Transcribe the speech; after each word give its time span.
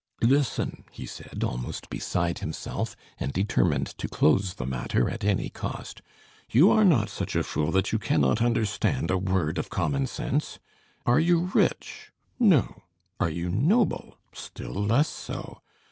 "Listen," 0.23 0.83
he 0.91 1.05
said, 1.05 1.43
almost 1.43 1.87
beside 1.91 2.39
himself, 2.39 2.95
and 3.19 3.31
determined 3.31 3.85
to 3.99 4.07
close 4.07 4.55
the 4.55 4.65
matter 4.65 5.07
at 5.07 5.23
any 5.23 5.47
cost. 5.47 6.01
"You 6.49 6.71
are 6.71 6.83
not 6.83 7.07
such 7.07 7.35
a 7.35 7.43
fool 7.43 7.69
that 7.73 7.91
you 7.91 7.99
cannot 7.99 8.41
understand 8.41 9.11
a 9.11 9.17
word 9.19 9.59
of 9.59 9.69
common 9.69 10.07
sense. 10.07 10.57
Are 11.05 11.19
you 11.19 11.51
rich? 11.53 12.11
No. 12.39 12.81
Are 13.19 13.29
you 13.29 13.49
noble? 13.51 14.17
Still 14.33 14.73
less 14.73 15.07
so. 15.07 15.61